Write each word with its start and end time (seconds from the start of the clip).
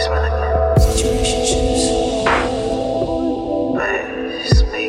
voicemail 0.00 0.24
again. 0.26 0.54
Situationships. 0.78 1.84
But 3.74 4.00
it's 4.40 4.62
me. 4.72 4.84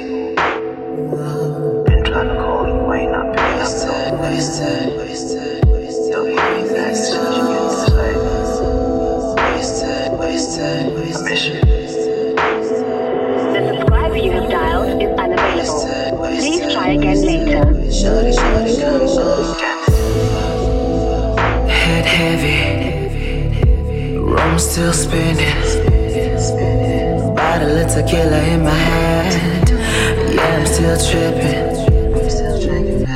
Been 1.86 2.02
trying 2.05 2.29
to 2.29 2.36
call 2.36 2.68
you, 2.68 2.93
ain't 2.93 3.11
not 3.11 3.25
picking 3.36 3.43
up. 3.43 3.59
Wasted, 3.59 4.20
wasted, 4.20 4.97
wasted, 4.97 5.66
wasted. 5.70 6.11
Don't 6.11 6.27
hear 6.27 6.50
me 6.55 6.63
that 6.70 6.95
soon. 6.95 7.34
You 7.34 7.41
get 7.52 7.63
to. 7.88 8.71
Wasted, 9.54 10.09
wasted, 10.20 10.84
wasted. 10.95 11.16
I 11.16 11.30
miss 11.30 11.41
you. 11.48 11.55
The 13.52 13.62
subscriber 13.68 14.18
you 14.18 14.32
have 14.32 14.50
dialed 14.50 15.02
is 15.02 15.12
unavailable. 15.20 16.28
Please 16.28 16.73
try 16.73 16.88
again 16.91 17.20
later. 17.25 17.64
Shorty, 17.91 18.32
shorty, 18.34 18.73
come 18.82 19.02
on. 19.02 19.57
Head 21.70 22.05
heavy, 22.05 22.61
room 22.61 22.61
still 24.71 24.93
spinning. 24.93 25.53
Bottle 27.35 27.77
of 27.77 27.91
tequila 27.91 28.41
in 28.53 28.63
my 28.63 28.70
hand. 28.70 29.70
Yeah, 30.34 30.59
I'm 30.59 30.66
still 30.66 30.95
tripping. 30.95 31.75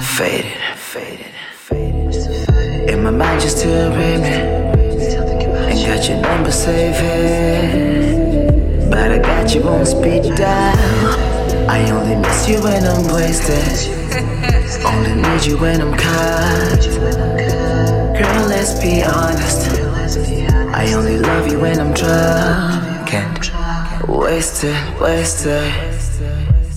Faded, 0.01 0.51
faded, 0.75 1.33
faded. 1.53 2.89
In 2.89 3.03
my 3.03 3.11
mind, 3.11 3.41
you're 3.41 3.49
still 3.51 3.89
ringing. 3.95 4.43
Ain't 5.69 5.87
got 5.87 6.09
your 6.09 6.19
number 6.19 6.51
saved. 6.51 6.99
But 8.89 9.11
I 9.13 9.19
got 9.19 9.55
you 9.55 9.63
on 9.63 9.85
speed 9.85 10.35
dial. 10.35 11.69
I 11.69 11.89
only 11.89 12.17
miss 12.17 12.49
you 12.49 12.61
when 12.63 12.83
I'm 12.83 13.07
wasted. 13.13 13.95
Only 14.85 15.15
need 15.15 15.45
you 15.45 15.57
when 15.57 15.79
I'm 15.79 15.95
caught. 15.95 16.83
Girl, 18.19 18.47
let's 18.49 18.77
be 18.77 19.03
honest. 19.03 19.84
I 20.81 20.93
only 20.93 21.17
love 21.17 21.51
you 21.51 21.59
when 21.59 21.79
I'm 21.79 21.93
drunk 21.93 22.85
wasted, 24.25 24.75
wasted. 24.99 25.71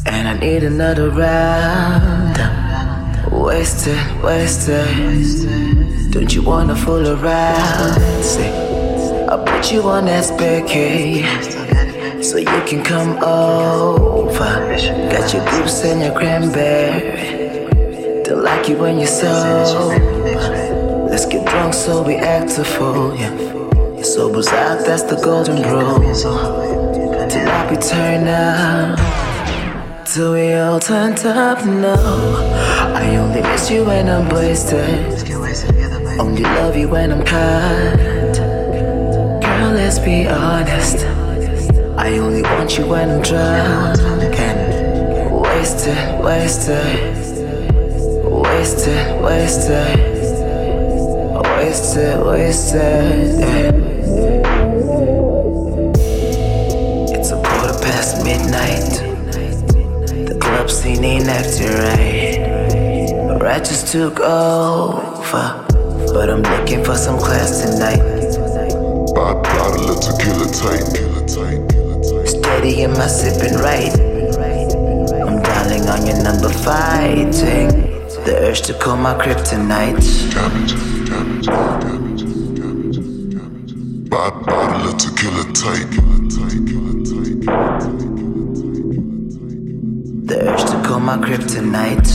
And 0.06 0.28
I 0.28 0.38
need 0.38 0.62
another 0.62 1.10
round. 1.10 2.36
Wasted, 3.32 3.98
wasted. 4.22 6.12
Don't 6.12 6.32
you 6.34 6.42
wanna 6.42 6.76
fool 6.76 7.08
around? 7.08 8.22
Say, 8.22 8.50
I'll 9.28 9.44
put 9.44 9.72
you 9.72 9.82
on 9.82 10.04
that 10.06 10.24
spare 10.24 10.62
so 12.22 12.36
you 12.36 12.62
can 12.66 12.82
come 12.84 13.18
over. 13.24 14.54
Got 15.10 15.32
your 15.32 15.44
goose 15.50 15.84
and 15.84 16.02
your 16.02 16.12
cranberry. 16.12 18.22
Don't 18.24 18.44
like 18.44 18.68
you 18.68 18.76
when 18.76 18.98
you're 18.98 19.06
sober. 19.06 19.98
Let's 21.10 21.26
get 21.26 21.46
drunk 21.46 21.74
so 21.74 22.02
we 22.02 22.16
act 22.16 22.58
a 22.58 22.64
fool, 22.64 23.14
yeah. 23.16 23.58
Sober's 24.02 24.48
out, 24.48 24.84
that's 24.86 25.02
the 25.02 25.16
golden 25.22 25.62
rule. 25.62 25.98
Till 26.14 27.48
I 27.48 27.66
be 27.68 27.76
turned 27.76 28.28
out. 28.28 28.96
Till 30.06 30.32
we 30.32 30.54
all 30.54 30.80
turn 30.80 31.12
up, 31.26 31.64
no. 31.64 31.94
I 32.94 33.16
only 33.16 33.42
miss 33.42 33.70
you 33.70 33.84
when 33.84 34.08
I'm 34.08 34.28
wasted. 34.28 35.28
Only 36.18 36.42
love 36.42 36.76
you 36.76 36.88
when 36.88 37.12
I'm 37.12 37.24
caught. 37.24 38.36
Girl, 39.42 39.72
let's 39.72 39.98
be 39.98 40.26
honest. 40.26 41.04
I 41.96 42.18
only 42.18 42.42
want 42.42 42.78
you 42.78 42.86
when 42.86 43.10
I'm 43.10 43.22
drunk. 43.22 44.38
And 44.38 45.40
wasted, 45.40 46.24
wasted. 46.24 47.16
Wasted, 48.24 49.22
wasted. 49.22 50.17
Wasted, 51.68 52.24
wasted. 52.24 53.74
It's 57.12 57.30
a 57.30 57.36
quarter 57.36 57.78
past 57.84 58.24
midnight. 58.24 58.88
The 60.28 60.38
club 60.40 60.70
scene 60.70 61.04
ain't 61.04 61.28
acting 61.28 61.68
right. 61.68 63.42
I 63.44 63.58
just 63.58 63.92
took 63.92 64.18
over. 64.20 65.66
But 66.14 66.30
I'm 66.30 66.40
looking 66.40 66.82
for 66.82 66.96
some 66.96 67.18
class 67.18 67.60
tonight. 67.60 68.00
Bot- 69.14 69.42
Bottle 69.44 69.90
of 69.90 70.00
tequila 70.00 70.46
tight. 70.48 70.88
Steady 72.26 72.80
in 72.80 72.92
my 72.92 73.06
sipping 73.08 73.58
right. 73.58 73.92
I'm 75.20 75.42
dialing 75.42 75.86
on 75.86 76.06
your 76.06 76.22
number, 76.22 76.48
fighting 76.48 77.87
the 78.24 78.34
urge 78.38 78.62
to 78.62 78.74
call 78.74 78.96
my 78.96 79.14
kryptonite. 79.14 80.02
Damage, 80.34 80.72
damage, 81.08 81.46
damage, 81.46 82.22
damage, 82.58 82.96
damage. 83.34 84.08
Bot- 84.10 84.44
Bottle 84.46 84.88
of 84.88 84.96
tequila 84.98 85.44
tight. 85.52 85.88
The 90.28 90.36
urge 90.50 90.64
to 90.70 90.82
call 90.86 91.00
my 91.00 91.16
kryptonite. 91.18 92.06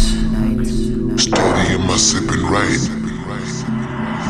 Steady 1.20 1.76
in 1.76 1.82
my 1.88 1.98
sipping 1.98 2.46
right. 2.48 2.82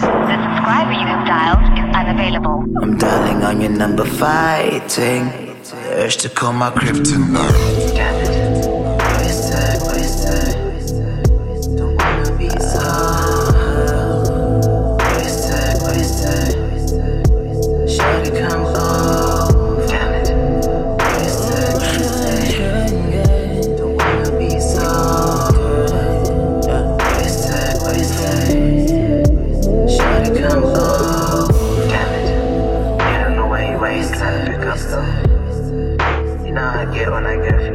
The 0.02 0.36
subscriber 0.44 0.94
you 0.94 1.08
have 1.08 1.26
dialed 1.28 1.64
is 1.80 1.96
unavailable. 1.96 2.64
I'm 2.82 2.98
dialing 2.98 3.44
on 3.44 3.62
your 3.62 3.72
number, 3.72 4.06
fighting 4.06 5.26
the 5.64 6.04
urge 6.04 6.18
to 6.18 6.30
call 6.30 6.54
my 6.54 6.70
kryptonite. 6.72 8.33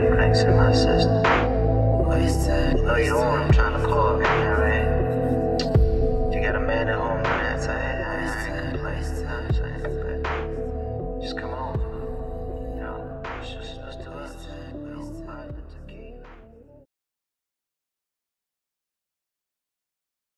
Drinks 0.06 0.40
in 0.40 0.56
my 0.56 0.72
system. 0.72 1.22
Wasted. 2.06 2.80
Oh, 2.80 2.96
you 2.96 3.10
know 3.10 3.18
what 3.18 3.40
I'm 3.40 3.52
trying 3.52 3.80
to 3.80 3.86
call, 3.86 4.18
baby. 4.18 4.67